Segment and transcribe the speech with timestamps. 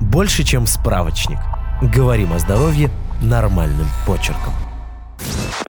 [0.00, 1.38] Больше, чем справочник.
[1.82, 4.52] Говорим о здоровье нормальным почерком.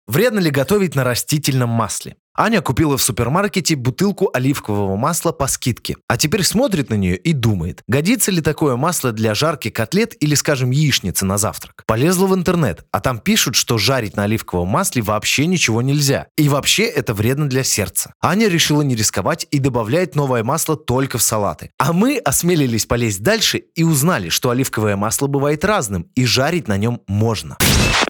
[0.07, 2.16] Вредно ли готовить на растительном масле?
[2.39, 5.95] Аня купила в супермаркете бутылку оливкового масла по скидке.
[6.07, 10.36] А теперь смотрит на нее и думает, годится ли такое масло для жарки котлет или,
[10.36, 11.84] скажем, яичницы на завтрак.
[11.88, 16.27] Полезла в интернет, а там пишут, что жарить на оливковом масле вообще ничего нельзя.
[16.38, 18.13] И вообще это вредно для сердца.
[18.21, 21.72] Аня решила не рисковать и добавляет новое масло только в салаты.
[21.80, 26.77] А мы осмелились полезть дальше и узнали, что оливковое масло бывает разным и жарить на
[26.77, 27.58] нем можно.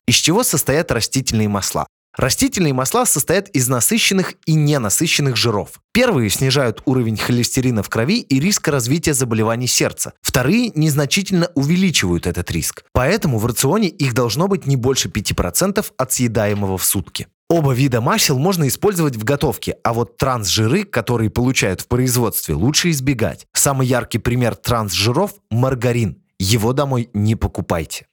[0.05, 1.87] Из чего состоят растительные масла?
[2.17, 5.79] Растительные масла состоят из насыщенных и ненасыщенных жиров.
[5.93, 10.13] Первые снижают уровень холестерина в крови и риск развития заболеваний сердца.
[10.23, 12.85] Вторые незначительно увеличивают этот риск.
[12.91, 17.27] Поэтому в рационе их должно быть не больше 5% от съедаемого в сутки.
[17.49, 22.89] Оба вида масел можно использовать в готовке, а вот трансжиры, которые получают в производстве, лучше
[22.89, 23.45] избегать.
[23.53, 26.17] Самый яркий пример трансжиров– маргарин.
[26.39, 28.07] Его домой не покупайте.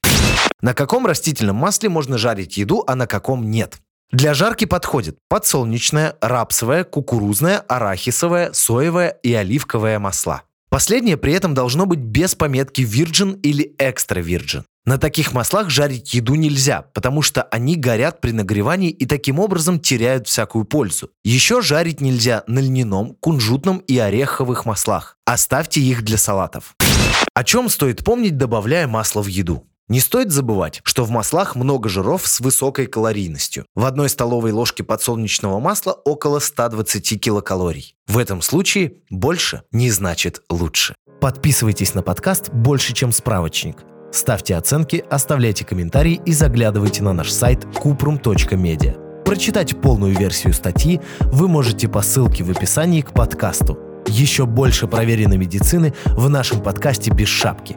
[0.60, 3.80] На каком растительном масле можно жарить еду, а на каком нет?
[4.14, 10.42] Для жарки подходит подсолнечное, рапсовое, кукурузное, арахисовое, соевое и оливковое масла.
[10.70, 14.62] Последнее при этом должно быть без пометки Virgin или Extra Virgin.
[14.86, 19.80] На таких маслах жарить еду нельзя, потому что они горят при нагревании и таким образом
[19.80, 21.10] теряют всякую пользу.
[21.24, 25.16] Еще жарить нельзя на льняном, кунжутном и ореховых маслах.
[25.24, 26.76] Оставьте их для салатов.
[27.34, 29.66] О чем стоит помнить, добавляя масло в еду?
[29.88, 33.66] Не стоит забывать, что в маслах много жиров с высокой калорийностью.
[33.74, 37.94] В одной столовой ложке подсолнечного масла около 120 килокалорий.
[38.06, 40.94] В этом случае больше не значит лучше.
[41.20, 43.84] Подписывайтесь на подкаст «Больше, чем справочник».
[44.10, 49.22] Ставьте оценки, оставляйте комментарии и заглядывайте на наш сайт kuprum.media.
[49.24, 53.78] Прочитать полную версию статьи вы можете по ссылке в описании к подкасту.
[54.06, 57.76] Еще больше проверенной медицины в нашем подкасте «Без шапки»